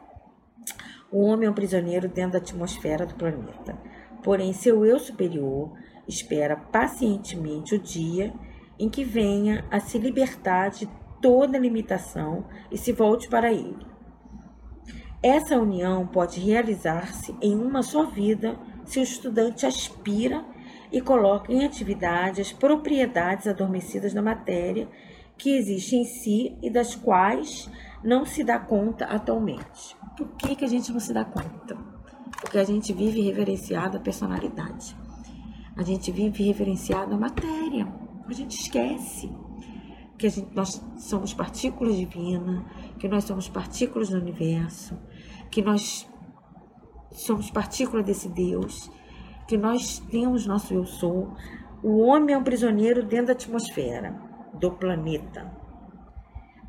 O 1.10 1.22
homem 1.22 1.46
é 1.46 1.50
um 1.50 1.54
prisioneiro 1.54 2.08
dentro 2.08 2.32
da 2.32 2.38
atmosfera 2.38 3.06
do 3.06 3.14
planeta. 3.14 3.78
Porém, 4.22 4.52
seu 4.52 4.84
eu 4.84 4.98
superior 4.98 5.72
espera 6.06 6.56
pacientemente 6.56 7.74
o 7.74 7.78
dia 7.78 8.32
em 8.78 8.88
que 8.88 9.04
venha 9.04 9.64
a 9.70 9.80
se 9.80 9.98
libertar 9.98 10.70
de 10.70 10.88
toda 11.20 11.58
limitação 11.58 12.44
e 12.70 12.76
se 12.76 12.92
volte 12.92 13.28
para 13.28 13.52
ele. 13.52 13.86
Essa 15.22 15.58
união 15.58 16.06
pode 16.06 16.38
realizar-se 16.40 17.34
em 17.42 17.56
uma 17.56 17.82
só 17.82 18.04
vida 18.04 18.58
se 18.88 18.98
o 18.98 19.02
estudante 19.02 19.66
aspira 19.66 20.44
e 20.90 21.00
coloca 21.00 21.52
em 21.52 21.64
atividade 21.64 22.40
as 22.40 22.52
propriedades 22.52 23.46
adormecidas 23.46 24.14
da 24.14 24.22
matéria 24.22 24.88
que 25.36 25.50
existe 25.50 25.94
em 25.94 26.04
si 26.04 26.56
e 26.62 26.70
das 26.70 26.94
quais 26.94 27.70
não 28.02 28.24
se 28.24 28.42
dá 28.42 28.58
conta 28.58 29.04
atualmente. 29.04 29.96
Por 30.16 30.28
que, 30.36 30.56
que 30.56 30.64
a 30.64 30.68
gente 30.68 30.90
não 30.90 30.98
se 30.98 31.12
dá 31.12 31.24
conta? 31.24 31.76
Porque 32.40 32.58
a 32.58 32.64
gente 32.64 32.92
vive 32.92 33.20
reverenciado 33.20 33.98
a 33.98 34.00
personalidade. 34.00 34.96
A 35.76 35.82
gente 35.82 36.10
vive 36.10 36.44
reverenciado 36.44 37.14
a 37.14 37.18
matéria. 37.18 37.86
A 38.26 38.32
gente 38.32 38.58
esquece 38.58 39.30
que 40.16 40.28
gente, 40.28 40.54
nós 40.54 40.82
somos 40.96 41.34
partículas 41.34 41.96
divinas, 41.96 42.64
que 42.98 43.06
nós 43.06 43.24
somos 43.24 43.48
partículas 43.48 44.08
do 44.08 44.18
universo, 44.18 44.98
que 45.50 45.62
nós 45.62 46.08
somos 47.12 47.50
partícula 47.50 48.02
desse 48.02 48.28
Deus, 48.28 48.90
que 49.46 49.56
nós 49.56 49.98
temos 50.10 50.46
nosso 50.46 50.74
eu 50.74 50.84
sou. 50.84 51.34
O 51.82 51.98
homem 51.98 52.34
é 52.34 52.38
um 52.38 52.42
prisioneiro 52.42 53.02
dentro 53.02 53.26
da 53.26 53.32
atmosfera 53.32 54.14
do 54.54 54.70
planeta. 54.72 55.50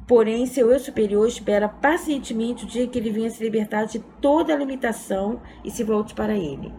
Porém, 0.08 0.48
seu 0.48 0.72
eu 0.72 0.80
superior 0.80 1.28
espera 1.28 1.70
pacientemente 1.70 2.66
o 2.66 2.68
dia 2.68 2.88
que 2.88 2.98
ele 2.98 3.12
venha 3.12 3.30
se 3.30 3.44
libertar 3.44 3.86
de 3.86 4.00
toda 4.00 4.56
limitação 4.56 5.40
e 5.64 5.70
se 5.70 5.84
volte 5.84 6.16
para 6.16 6.36
ele. 6.36 6.74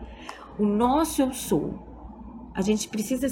O 0.59 0.64
nosso 0.67 1.23
eu 1.23 1.33
sou. 1.33 2.50
A 2.55 2.61
gente 2.61 2.88
precisa 2.88 3.29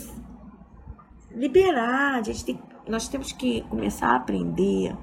liberar, 1.33 2.15
a 2.15 2.23
gente 2.23 2.45
tem, 2.45 2.63
nós 2.87 3.09
temos 3.09 3.33
que 3.33 3.63
começar 3.63 4.11
a 4.11 4.17
aprender 4.17 4.97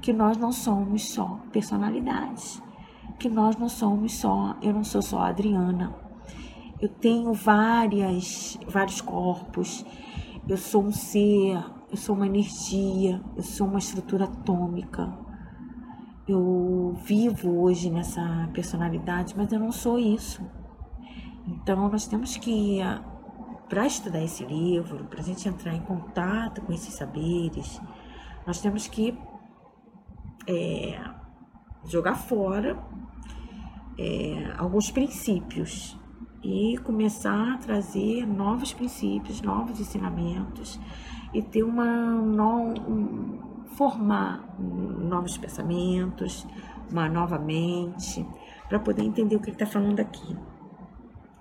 que 0.00 0.12
nós 0.12 0.36
não 0.36 0.52
somos 0.52 1.08
só 1.08 1.40
personalidades, 1.50 2.62
que 3.18 3.28
nós 3.28 3.56
não 3.56 3.68
somos 3.68 4.14
só, 4.14 4.56
eu 4.62 4.72
não 4.72 4.84
sou 4.84 5.02
só 5.02 5.20
a 5.20 5.28
Adriana. 5.28 5.94
Eu 6.80 6.88
tenho 6.88 7.32
várias, 7.32 8.58
vários 8.68 9.00
corpos. 9.00 9.84
Eu 10.46 10.56
sou 10.56 10.84
um 10.84 10.92
ser, 10.92 11.58
eu 11.90 11.96
sou 11.96 12.14
uma 12.14 12.26
energia, 12.26 13.20
eu 13.34 13.42
sou 13.42 13.66
uma 13.66 13.78
estrutura 13.78 14.24
atômica. 14.24 15.12
Eu 16.28 16.94
vivo 17.04 17.62
hoje 17.62 17.90
nessa 17.90 18.48
personalidade, 18.52 19.34
mas 19.36 19.50
eu 19.52 19.58
não 19.58 19.72
sou 19.72 19.98
isso. 19.98 20.42
Então 21.46 21.88
nós 21.88 22.06
temos 22.06 22.36
que 22.36 22.80
para 23.68 23.86
estudar 23.86 24.22
esse 24.22 24.44
livro, 24.44 25.04
para 25.06 25.20
a 25.20 25.22
gente 25.22 25.48
entrar 25.48 25.74
em 25.74 25.80
contato 25.80 26.60
com 26.62 26.72
esses 26.72 26.94
saberes, 26.94 27.80
nós 28.46 28.60
temos 28.60 28.86
que 28.86 29.16
é, 30.46 31.00
jogar 31.86 32.14
fora 32.14 32.76
é, 33.98 34.52
alguns 34.58 34.90
princípios 34.90 35.96
e 36.42 36.78
começar 36.78 37.54
a 37.54 37.58
trazer 37.58 38.26
novos 38.26 38.72
princípios, 38.72 39.40
novos 39.40 39.80
ensinamentos 39.80 40.78
e 41.32 41.42
ter 41.42 41.62
uma 41.62 41.84
no, 41.84 42.74
um, 42.88 43.64
formar 43.76 44.56
novos 44.58 45.36
pensamentos, 45.36 46.46
uma 46.90 47.08
nova 47.08 47.38
mente, 47.38 48.26
para 48.68 48.78
poder 48.78 49.02
entender 49.02 49.36
o 49.36 49.40
que 49.40 49.46
ele 49.46 49.56
está 49.56 49.66
falando 49.66 50.00
aqui. 50.00 50.36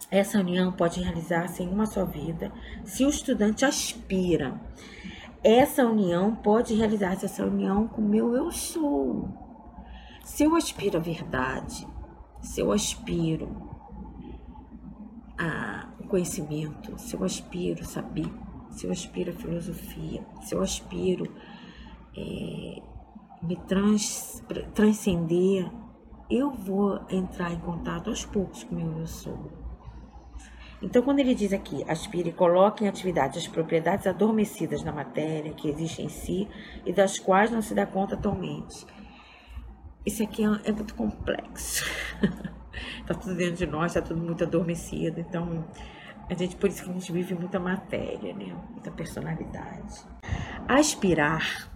Essa 0.09 0.39
união 0.39 0.71
pode 0.71 1.01
realizar-se 1.01 1.63
em 1.63 1.69
uma 1.69 1.85
só 1.85 2.05
vida 2.05 2.51
se 2.83 3.05
o 3.05 3.09
estudante 3.09 3.65
aspira. 3.65 4.59
Essa 5.43 5.85
união 5.85 6.35
pode 6.35 6.73
realizar-se 6.73 7.25
essa 7.25 7.45
união 7.45 7.87
com 7.87 8.01
o 8.01 8.07
meu 8.07 8.35
eu 8.35 8.51
sou. 8.51 9.44
Se 10.25 10.43
eu 10.43 10.55
aspiro 10.55 10.97
à 10.97 10.99
verdade, 10.99 11.87
se 12.41 12.59
eu 12.59 12.71
aspiro 12.71 13.47
ao 15.37 16.07
conhecimento, 16.07 16.97
se 16.97 17.15
eu 17.15 17.23
aspiro 17.23 17.83
a 17.83 17.85
saber, 17.85 18.33
se 18.71 18.87
eu 18.87 18.91
aspiro 18.91 19.29
à 19.29 19.35
filosofia, 19.35 20.25
se 20.41 20.55
eu 20.55 20.63
aspiro 20.63 21.31
é, 22.17 22.81
me 23.43 23.55
trans, 23.67 24.43
transcender, 24.73 25.71
eu 26.27 26.49
vou 26.49 26.99
entrar 27.07 27.53
em 27.53 27.59
contato 27.59 28.09
aos 28.09 28.25
poucos 28.25 28.63
com 28.63 28.73
o 28.73 28.79
meu 28.79 29.01
eu 29.01 29.07
sou. 29.07 29.51
Então, 30.81 31.03
quando 31.03 31.19
ele 31.19 31.35
diz 31.35 31.53
aqui, 31.53 31.85
aspire 31.87 32.29
e 32.29 32.33
coloque 32.33 32.83
em 32.83 32.87
atividade 32.87 33.37
as 33.37 33.47
propriedades 33.47 34.07
adormecidas 34.07 34.83
na 34.83 34.91
matéria 34.91 35.53
que 35.53 35.69
existem 35.69 36.07
em 36.07 36.09
si 36.09 36.47
e 36.83 36.91
das 36.91 37.19
quais 37.19 37.51
não 37.51 37.61
se 37.61 37.75
dá 37.75 37.85
conta 37.85 38.15
atualmente. 38.15 38.87
Isso 40.05 40.23
aqui 40.23 40.43
é, 40.43 40.47
é 40.63 40.71
muito 40.71 40.93
complexo. 40.93 41.85
Está 43.01 43.13
tudo 43.19 43.35
dentro 43.35 43.55
de 43.55 43.65
nós, 43.65 43.95
está 43.95 44.01
tudo 44.01 44.21
muito 44.21 44.43
adormecido. 44.43 45.19
Então, 45.19 45.65
a 46.29 46.33
gente, 46.33 46.55
por 46.55 46.69
isso 46.69 46.83
que 46.83 46.89
a 46.89 46.93
gente 46.93 47.11
vive 47.11 47.33
muita 47.33 47.59
matéria, 47.59 48.33
né? 48.33 48.55
Muita 48.71 48.91
personalidade. 48.91 50.05
Aspirar 50.67 51.71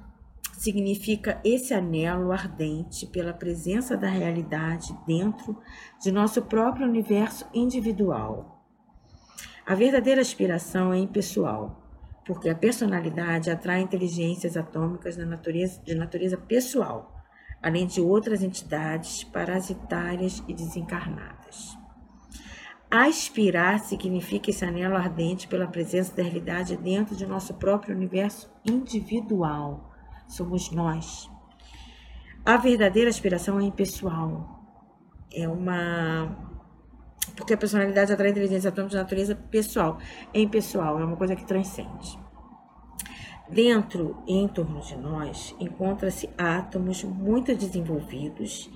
significa 0.53 1.39
esse 1.43 1.73
anelo 1.73 2.31
ardente 2.31 3.05
pela 3.07 3.33
presença 3.33 3.95
da 3.95 4.09
realidade 4.09 4.93
dentro 5.07 5.57
de 6.01 6.11
nosso 6.11 6.41
próprio 6.41 6.85
universo 6.85 7.47
individual 7.53 8.59
a 9.69 9.75
verdadeira 9.75 10.19
aspiração 10.19 10.91
é 10.91 10.97
impessoal, 10.97 11.79
porque 12.25 12.49
a 12.49 12.55
personalidade 12.55 13.51
atrai 13.51 13.81
inteligências 13.81 14.57
atômicas 14.57 15.15
natureza, 15.15 15.79
de 15.83 15.93
natureza 15.93 16.37
pessoal, 16.37 17.18
além 17.61 17.85
de 17.85 18.01
outras 18.01 18.41
entidades 18.41 19.23
parasitárias 19.23 20.43
e 20.47 20.53
desencarnadas. 20.53 21.77
Aspirar 22.89 23.79
significa 23.79 24.49
esse 24.49 24.65
anelo 24.65 24.95
ardente 24.95 25.47
pela 25.47 25.67
presença 25.67 26.15
da 26.15 26.23
realidade 26.23 26.75
dentro 26.75 27.15
de 27.15 27.25
nosso 27.25 27.53
próprio 27.53 27.95
universo 27.95 28.49
individual. 28.65 29.91
Somos 30.27 30.71
nós. 30.71 31.29
A 32.43 32.57
verdadeira 32.57 33.09
aspiração 33.09 33.59
é 33.59 33.63
impessoal. 33.63 34.57
É 35.31 35.47
uma 35.47 36.49
porque 37.35 37.53
a 37.53 37.57
personalidade 37.57 38.11
atrai 38.11 38.31
inteligência 38.31 38.69
atômica 38.69 38.91
de 38.91 38.97
natureza 38.97 39.35
pessoal. 39.35 39.99
É 40.33 40.41
impessoal, 40.41 40.99
é 40.99 41.05
uma 41.05 41.15
coisa 41.15 41.35
que 41.35 41.45
transcende. 41.45 42.19
Dentro 43.51 44.21
e 44.27 44.33
em 44.37 44.47
torno 44.47 44.79
de 44.79 44.95
nós 44.95 45.55
encontra-se 45.59 46.29
átomos 46.37 47.03
muito 47.03 47.55
desenvolvidos 47.55 48.69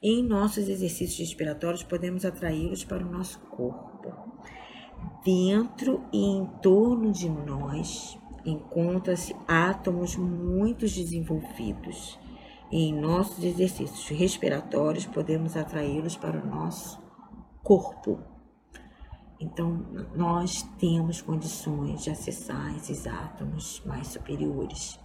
e 0.00 0.20
em 0.20 0.22
nossos 0.22 0.68
exercícios 0.68 1.18
respiratórios 1.18 1.82
podemos 1.82 2.24
atraí-los 2.24 2.84
para 2.84 3.04
o 3.04 3.10
nosso 3.10 3.40
corpo. 3.40 4.12
Dentro 5.24 6.04
e 6.12 6.24
em 6.24 6.46
torno 6.62 7.10
de 7.10 7.28
nós 7.28 8.16
encontra-se 8.46 9.34
átomos 9.46 10.16
muito 10.16 10.86
desenvolvidos 10.86 12.18
e 12.70 12.88
em 12.88 12.94
nossos 12.94 13.42
exercícios 13.44 14.08
respiratórios 14.08 15.04
podemos 15.04 15.56
atraí-los 15.56 16.16
para 16.16 16.38
o 16.38 16.46
nosso 16.46 17.00
corpo. 17.62 18.31
Então, 19.42 19.84
nós 20.14 20.62
temos 20.78 21.20
condições 21.20 22.04
de 22.04 22.10
acessar 22.10 22.76
esses 22.76 23.08
átomos 23.08 23.82
mais 23.84 24.06
superiores. 24.06 25.00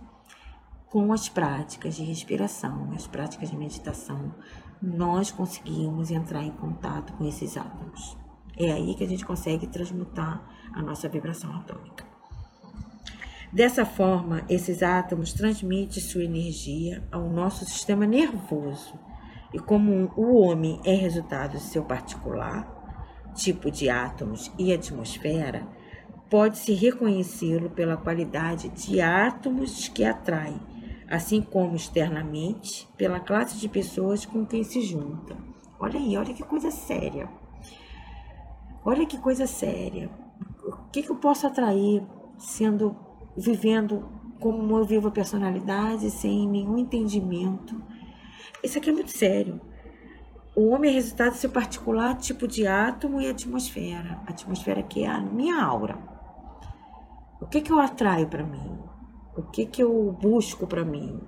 Com 0.92 1.12
as 1.12 1.28
práticas 1.28 1.96
de 1.96 2.04
respiração, 2.04 2.92
as 2.94 3.08
práticas 3.08 3.50
de 3.50 3.58
meditação, 3.58 4.36
nós 4.80 5.32
conseguimos 5.32 6.12
entrar 6.12 6.44
em 6.44 6.52
contato 6.52 7.14
com 7.14 7.26
esses 7.26 7.58
átomos. 7.58 8.16
É 8.56 8.72
aí 8.72 8.94
que 8.94 9.04
a 9.04 9.08
gente 9.08 9.26
consegue 9.26 9.66
transmutar 9.66 10.48
a 10.72 10.84
nossa 10.84 11.10
vibração 11.10 11.56
atômica. 11.56 12.06
Dessa 13.52 13.86
forma, 13.86 14.44
esses 14.48 14.84
átomos 14.84 15.34
transmitem 15.34 16.00
sua 16.00 16.24
energia 16.24 17.08
ao 17.12 17.28
nosso 17.28 17.66
sistema 17.66 18.06
nervoso 18.06 19.00
e 19.52 19.58
como 19.58 20.12
o 20.16 20.42
homem 20.42 20.80
é 20.86 20.94
resultado 20.94 21.54
de 21.54 21.64
seu 21.64 21.84
particular, 21.84 22.77
tipo 23.38 23.72
de 23.72 23.90
átomos 23.90 24.52
e 24.58 24.74
atmosfera, 24.74 25.68
pode-se 26.30 26.74
reconhecê-lo 26.74 27.70
pela 27.70 27.96
qualidade 27.96 28.70
de 28.70 29.00
átomos 29.00 29.88
que 29.88 30.04
atrai, 30.04 30.60
assim 31.08 31.42
como 31.42 31.76
externamente 31.76 32.88
pela 32.98 33.20
classe 33.20 33.58
de 33.58 33.70
pessoas 33.70 34.26
com 34.26 34.46
quem 34.46 34.64
se 34.64 34.82
junta. 34.82 35.38
Olha 35.80 36.00
aí, 36.00 36.18
olha 36.18 36.34
que 36.34 36.44
coisa 36.44 36.72
séria. 36.72 37.30
Olha 38.84 39.06
que 39.06 39.18
coisa 39.18 39.46
séria. 39.46 40.10
O 40.66 40.90
que, 40.92 41.04
que 41.04 41.10
eu 41.10 41.16
posso 41.16 41.46
atrair 41.46 42.04
sendo 42.38 42.96
vivendo 43.38 44.06
como 44.40 44.78
eu 44.78 44.86
vivo 44.86 45.08
a 45.08 45.12
personalidade 45.12 46.10
sem 46.10 46.48
nenhum 46.48 46.78
entendimento? 46.78 47.82
Isso 48.64 48.78
aqui 48.78 48.90
é 48.90 48.94
muito 48.94 49.12
sério. 49.12 49.62
O 50.58 50.70
homem 50.70 50.90
é 50.90 50.94
resultado 50.96 51.34
do 51.34 51.38
seu 51.38 51.52
particular 51.52 52.18
tipo 52.18 52.48
de 52.48 52.66
átomo 52.66 53.22
e 53.22 53.30
atmosfera. 53.30 54.20
A 54.26 54.32
atmosfera 54.32 54.82
que 54.82 55.04
é 55.04 55.08
a 55.08 55.22
minha 55.22 55.64
aura. 55.64 56.00
O 57.40 57.46
que, 57.46 57.62
que 57.62 57.72
eu 57.72 57.80
atraio 57.80 58.28
para 58.28 58.44
mim? 58.44 58.76
O 59.38 59.44
que, 59.44 59.68
que 59.68 59.84
eu 59.84 60.12
busco 60.20 60.66
para 60.66 60.84
mim? 60.84 61.22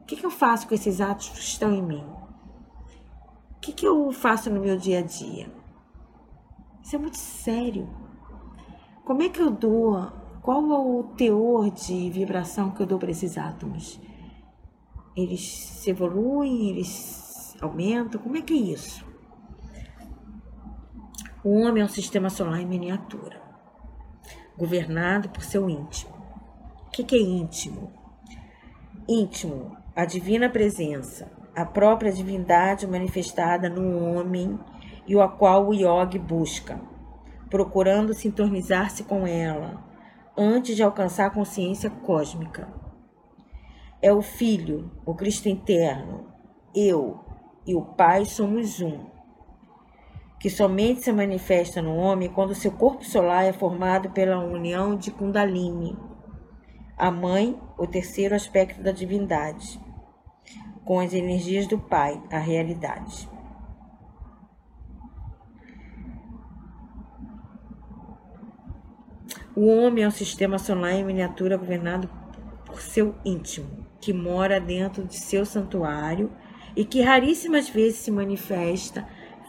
O 0.00 0.04
que, 0.04 0.16
que 0.16 0.26
eu 0.26 0.32
faço 0.32 0.66
com 0.66 0.74
esses 0.74 1.00
atos 1.00 1.28
que 1.28 1.38
estão 1.38 1.72
em 1.72 1.80
mim? 1.80 2.04
O 3.56 3.60
que, 3.60 3.72
que 3.72 3.86
eu 3.86 4.10
faço 4.10 4.50
no 4.50 4.60
meu 4.60 4.76
dia 4.76 4.98
a 4.98 5.02
dia? 5.02 5.48
Isso 6.82 6.96
é 6.96 6.98
muito 6.98 7.18
sério. 7.18 7.88
Como 9.04 9.22
é 9.22 9.28
que 9.28 9.40
eu 9.40 9.52
dou? 9.52 10.10
Qual 10.42 10.60
é 10.72 10.76
o 10.76 11.04
teor 11.16 11.70
de 11.70 12.10
vibração 12.10 12.72
que 12.72 12.82
eu 12.82 12.86
dou 12.86 12.98
para 12.98 13.12
esses 13.12 13.38
átomos? 13.38 14.00
Eles 15.16 15.40
se 15.40 15.90
evoluem, 15.90 16.70
eles 16.70 17.29
aumentam? 17.60 18.20
Como 18.20 18.36
é 18.36 18.42
que 18.42 18.54
é 18.54 18.56
isso? 18.56 19.04
O 21.42 21.60
homem 21.60 21.82
é 21.82 21.86
um 21.86 21.88
sistema 21.88 22.28
solar 22.28 22.60
em 22.60 22.66
miniatura, 22.66 23.40
governado 24.58 25.30
por 25.30 25.42
seu 25.42 25.70
íntimo. 25.70 26.12
O 26.86 26.90
que, 26.90 27.02
que 27.02 27.16
é 27.16 27.20
íntimo? 27.20 27.92
Íntimo, 29.08 29.76
a 29.96 30.04
divina 30.04 30.50
presença, 30.50 31.32
a 31.56 31.64
própria 31.64 32.12
divindade 32.12 32.86
manifestada 32.86 33.68
no 33.68 34.04
homem 34.04 34.58
e 35.06 35.16
o 35.16 35.22
a 35.22 35.28
qual 35.28 35.68
o 35.68 35.74
yogi 35.74 36.18
busca, 36.18 36.80
procurando 37.48 38.12
sintonizar-se 38.12 39.04
com 39.04 39.26
ela 39.26 39.82
antes 40.36 40.76
de 40.76 40.82
alcançar 40.82 41.26
a 41.26 41.30
consciência 41.30 41.88
cósmica. 41.90 42.68
É 44.02 44.12
o 44.12 44.22
Filho, 44.22 44.90
o 45.04 45.14
Cristo 45.14 45.48
interno, 45.48 46.26
eu 46.74 47.29
e 47.70 47.74
o 47.74 47.82
Pai 47.82 48.24
somos 48.24 48.80
um 48.80 49.06
que 50.40 50.50
somente 50.50 51.02
se 51.02 51.12
manifesta 51.12 51.80
no 51.80 51.94
homem 51.94 52.28
quando 52.28 52.54
seu 52.54 52.72
corpo 52.72 53.04
solar 53.04 53.44
é 53.44 53.52
formado 53.52 54.10
pela 54.10 54.38
união 54.38 54.96
de 54.96 55.10
Kundalini, 55.10 55.96
a 56.96 57.10
mãe, 57.10 57.60
o 57.78 57.86
terceiro 57.86 58.34
aspecto 58.34 58.82
da 58.82 58.90
divindade, 58.90 59.78
com 60.82 60.98
as 60.98 61.12
energias 61.12 61.66
do 61.66 61.78
Pai, 61.78 62.20
a 62.32 62.38
realidade. 62.38 63.28
O 69.54 69.66
homem 69.66 70.04
é 70.04 70.08
um 70.08 70.10
sistema 70.10 70.58
solar 70.58 70.94
em 70.94 71.04
miniatura 71.04 71.58
governado 71.58 72.08
por 72.64 72.80
seu 72.80 73.14
íntimo, 73.26 73.86
que 74.00 74.12
mora 74.12 74.58
dentro 74.58 75.04
de 75.04 75.16
seu 75.16 75.44
santuário 75.44 76.32
e 76.76 76.84
que 76.84 77.02
raríssimas 77.02 77.68
vezes 77.68 78.00
se 78.00 78.10
manifesta 78.10 79.06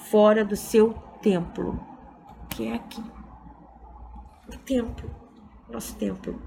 fora 0.09 0.43
do 0.43 0.55
seu 0.55 0.93
templo, 1.21 1.79
que 2.49 2.67
é 2.67 2.75
aqui. 2.75 3.03
O 4.47 4.57
templo, 4.57 5.09
nosso 5.69 5.95
templo. 5.95 6.41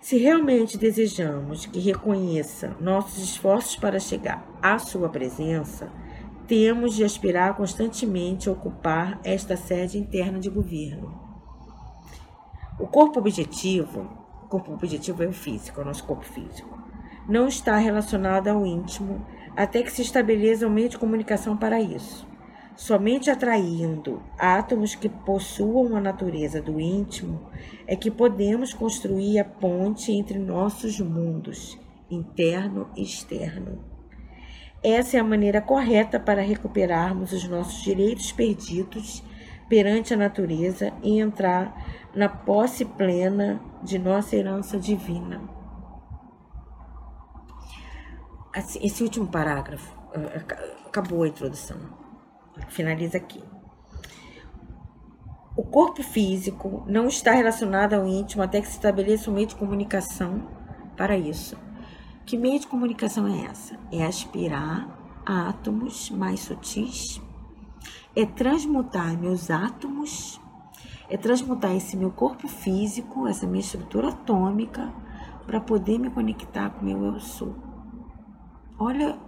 Se 0.00 0.16
realmente 0.16 0.78
desejamos 0.78 1.66
que 1.66 1.78
reconheça 1.78 2.74
nossos 2.80 3.22
esforços 3.22 3.76
para 3.76 4.00
chegar 4.00 4.44
à 4.62 4.78
sua 4.78 5.08
presença, 5.08 5.92
temos 6.46 6.94
de 6.94 7.04
aspirar 7.04 7.54
constantemente 7.54 8.48
a 8.48 8.52
ocupar 8.52 9.20
esta 9.22 9.56
sede 9.56 9.98
interna 9.98 10.40
de 10.40 10.48
governo. 10.48 11.14
O 12.78 12.86
corpo 12.86 13.20
objetivo, 13.20 14.08
o 14.42 14.48
corpo 14.48 14.72
objetivo 14.72 15.22
é 15.22 15.26
o 15.26 15.32
físico, 15.32 15.78
é 15.78 15.82
o 15.82 15.86
nosso 15.86 16.02
corpo 16.04 16.24
físico, 16.24 16.79
não 17.30 17.46
está 17.46 17.76
relacionado 17.76 18.48
ao 18.48 18.66
íntimo 18.66 19.24
até 19.56 19.82
que 19.82 19.92
se 19.92 20.02
estabeleça 20.02 20.66
um 20.66 20.70
meio 20.70 20.88
de 20.88 20.98
comunicação 20.98 21.56
para 21.56 21.80
isso. 21.80 22.26
Somente 22.74 23.30
atraindo 23.30 24.20
átomos 24.36 24.96
que 24.96 25.08
possuam 25.08 25.94
a 25.94 26.00
natureza 26.00 26.60
do 26.60 26.80
íntimo 26.80 27.48
é 27.86 27.94
que 27.94 28.10
podemos 28.10 28.74
construir 28.74 29.38
a 29.38 29.44
ponte 29.44 30.10
entre 30.10 30.40
nossos 30.40 30.98
mundos, 30.98 31.78
interno 32.10 32.88
e 32.96 33.02
externo. 33.02 33.78
Essa 34.82 35.18
é 35.18 35.20
a 35.20 35.24
maneira 35.24 35.60
correta 35.60 36.18
para 36.18 36.42
recuperarmos 36.42 37.32
os 37.32 37.46
nossos 37.46 37.80
direitos 37.82 38.32
perdidos 38.32 39.22
perante 39.68 40.12
a 40.12 40.16
natureza 40.16 40.92
e 41.00 41.20
entrar 41.20 42.10
na 42.12 42.28
posse 42.28 42.84
plena 42.84 43.60
de 43.84 44.00
nossa 44.00 44.34
herança 44.34 44.78
divina. 44.78 45.59
Assim, 48.52 48.80
esse 48.82 49.02
último 49.02 49.28
parágrafo, 49.28 49.96
eh, 50.12 50.44
acabou 50.86 51.22
a 51.22 51.28
introdução, 51.28 51.78
finaliza 52.68 53.16
aqui. 53.16 53.42
O 55.56 55.62
corpo 55.62 56.02
físico 56.02 56.84
não 56.86 57.06
está 57.06 57.32
relacionado 57.32 57.94
ao 57.94 58.06
íntimo 58.06 58.42
até 58.42 58.60
que 58.60 58.66
se 58.66 58.74
estabeleça 58.74 59.30
um 59.30 59.34
meio 59.34 59.46
de 59.46 59.54
comunicação 59.54 60.48
para 60.96 61.16
isso. 61.16 61.56
Que 62.24 62.36
meio 62.36 62.58
de 62.58 62.66
comunicação 62.66 63.26
é 63.26 63.46
essa? 63.46 63.78
É 63.92 64.04
aspirar 64.04 64.88
átomos 65.26 66.10
mais 66.10 66.40
sutis, 66.40 67.20
é 68.16 68.24
transmutar 68.24 69.18
meus 69.18 69.50
átomos, 69.50 70.40
é 71.08 71.16
transmutar 71.16 71.74
esse 71.74 71.96
meu 71.96 72.10
corpo 72.10 72.48
físico, 72.48 73.26
essa 73.26 73.46
minha 73.46 73.60
estrutura 73.60 74.08
atômica, 74.08 74.92
para 75.46 75.60
poder 75.60 75.98
me 75.98 76.10
conectar 76.10 76.70
com 76.70 76.80
o 76.80 76.84
meu 76.84 77.04
eu 77.04 77.20
sou. 77.20 77.69
Olha, 78.82 79.18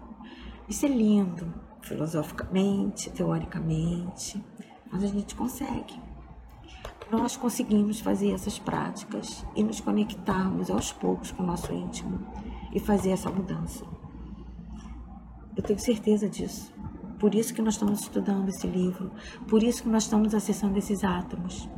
isso 0.66 0.86
é 0.86 0.88
lindo, 0.88 1.52
filosoficamente, 1.82 3.10
teoricamente, 3.10 4.42
mas 4.90 5.04
a 5.04 5.06
gente 5.06 5.34
consegue. 5.34 6.00
Nós 7.10 7.36
conseguimos 7.36 8.00
fazer 8.00 8.32
essas 8.32 8.58
práticas 8.58 9.44
e 9.54 9.62
nos 9.62 9.78
conectarmos 9.78 10.70
aos 10.70 10.90
poucos 10.90 11.32
com 11.32 11.42
o 11.42 11.46
nosso 11.46 11.70
íntimo 11.70 12.26
e 12.72 12.80
fazer 12.80 13.10
essa 13.10 13.28
mudança. 13.28 13.84
Eu 15.54 15.62
tenho 15.62 15.78
certeza 15.78 16.30
disso. 16.30 16.72
Por 17.18 17.34
isso 17.34 17.52
que 17.52 17.60
nós 17.60 17.74
estamos 17.74 18.00
estudando 18.00 18.48
esse 18.48 18.66
livro, 18.66 19.12
por 19.46 19.62
isso 19.62 19.82
que 19.82 19.88
nós 19.90 20.04
estamos 20.04 20.34
acessando 20.34 20.78
esses 20.78 21.04
átomos. 21.04 21.68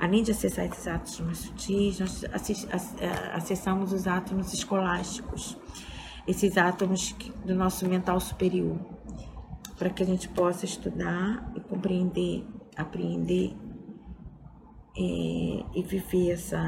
Além 0.00 0.24
de 0.24 0.32
acessar 0.32 0.64
esses 0.64 0.88
átomos 0.88 1.20
mais 1.20 1.38
sutis, 1.38 2.00
nós 2.00 2.24
eh, 2.24 3.30
acessamos 3.34 3.92
os 3.92 4.08
átomos 4.08 4.52
escolásticos 4.52 5.56
esses 6.30 6.56
átomos 6.56 7.14
do 7.44 7.54
nosso 7.54 7.88
mental 7.88 8.20
superior, 8.20 8.78
para 9.76 9.90
que 9.90 10.02
a 10.02 10.06
gente 10.06 10.28
possa 10.28 10.64
estudar 10.64 11.50
e 11.56 11.60
compreender, 11.60 12.46
apreender 12.76 13.56
é, 14.96 15.00
e 15.00 15.82
viver 15.84 16.32
essa, 16.32 16.62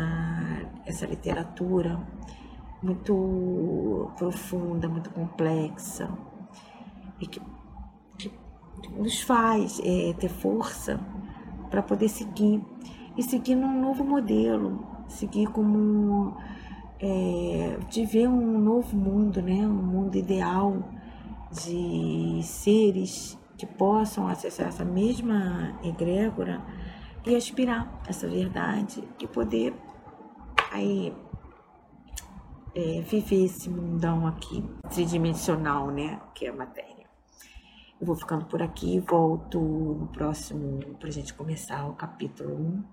essa 0.85 1.07
literatura 1.07 2.01
muito 2.83 4.11
profunda, 4.17 4.89
muito 4.89 5.11
complexa 5.11 6.11
e 7.21 7.27
que, 7.27 7.41
que 8.19 8.33
nos 8.97 9.21
faz 9.23 9.81
é, 9.85 10.13
ter 10.15 10.29
força 10.29 10.99
para 11.71 11.83
poder 11.83 12.09
seguir 12.09 12.61
e 13.17 13.23
seguir 13.23 13.55
num 13.55 13.81
novo 13.81 14.03
modelo, 14.03 14.85
seguir 15.07 15.47
como 15.49 16.37
é, 17.03 17.79
de 17.91 18.07
ver 18.07 18.29
um 18.29 18.59
novo 18.59 18.97
mundo, 18.97 19.43
né? 19.43 19.67
um 19.67 19.83
mundo 19.83 20.17
ideal 20.17 20.89
de 21.51 22.41
seres 22.45 23.37
que 23.59 23.67
possam 23.67 24.29
acessar 24.29 24.69
essa 24.69 24.85
mesma 24.85 25.79
egrégora 25.83 26.63
e 27.27 27.35
aspirar 27.35 28.01
essa 28.07 28.29
verdade 28.29 29.03
e 29.21 29.27
poder 29.27 29.75
aí 30.71 31.15
é, 32.75 33.01
viver 33.03 33.45
esse 33.45 33.69
mundão 33.69 34.27
aqui 34.27 34.65
tridimensional, 34.91 35.91
né, 35.91 36.21
que 36.35 36.47
é 36.47 36.49
a 36.49 36.55
matéria. 36.55 37.07
Eu 38.01 38.07
vou 38.07 38.17
ficando 38.17 38.47
por 38.47 38.63
aqui, 38.63 38.99
volto 38.99 39.61
no 39.61 40.09
próximo 40.09 40.81
para 40.99 41.09
a 41.09 41.13
gente 41.13 41.35
começar 41.35 41.87
o 41.87 41.95
capítulo 41.95 42.55
1. 42.55 42.85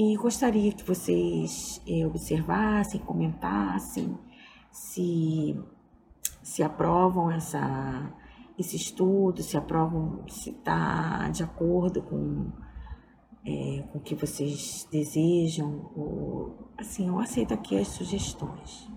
E 0.00 0.14
gostaria 0.16 0.70
que 0.70 0.84
vocês 0.84 1.82
eh, 1.84 2.06
observassem, 2.06 3.00
comentassem 3.00 4.16
se, 4.70 5.60
se 6.40 6.62
aprovam 6.62 7.32
essa, 7.32 8.14
esse 8.56 8.76
estudo, 8.76 9.42
se 9.42 9.56
aprovam, 9.56 10.24
se 10.28 10.50
está 10.50 11.28
de 11.30 11.42
acordo 11.42 12.00
com, 12.00 12.52
é, 13.44 13.82
com 13.90 13.98
o 13.98 14.00
que 14.00 14.14
vocês 14.14 14.86
desejam. 14.88 15.90
Ou, 15.96 16.70
assim, 16.78 17.08
eu 17.08 17.18
aceito 17.18 17.52
aqui 17.52 17.76
as 17.76 17.88
sugestões. 17.88 18.88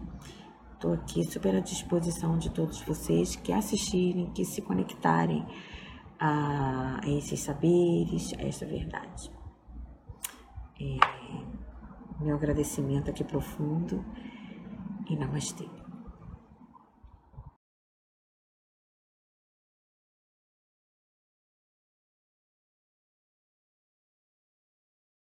Estou 0.74 0.94
aqui 0.94 1.24
super 1.24 1.56
à 1.56 1.62
disposição 1.62 2.38
de 2.38 2.52
todos 2.52 2.80
vocês 2.84 3.36
que 3.36 3.52
assistirem, 3.52 4.32
que 4.34 4.46
se 4.46 4.62
conectarem 4.62 5.48
a, 6.20 7.02
a 7.04 7.10
esses 7.10 7.40
saberes, 7.40 8.36
a 8.38 8.44
essa 8.44 8.68
verdade. 8.68 9.41
Meu 12.20 12.36
agradecimento 12.36 13.10
aqui 13.10 13.24
profundo 13.24 14.04
e 15.10 15.16
namastê. 15.16 15.81